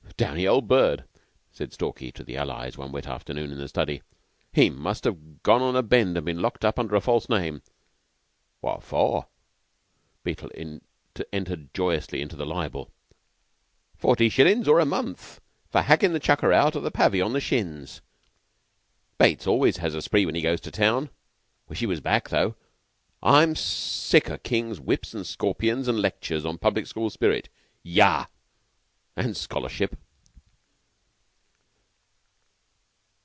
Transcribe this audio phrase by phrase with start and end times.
[0.17, 1.05] "Downy old bird!"
[1.51, 4.03] said Stalky to the allies one wet afternoon in the study.
[4.53, 7.63] "He must have gone on a bend and been locked up under a false name."
[8.59, 9.29] "What for?"
[10.23, 10.51] Beetle
[11.33, 12.91] entered joyously into the libel.
[13.97, 15.41] "Forty shillin's or a month
[15.71, 18.01] for hackin' the chucker out of the Pavvy on the shins.
[19.17, 21.09] Bates always has a spree when he goes to town.
[21.67, 22.55] Wish he was back, though.
[23.23, 27.49] I'm about sick o' King's 'whips an' scorpions' an' lectures on public school spirit
[27.81, 28.27] yah!
[29.17, 29.97] and scholarship!"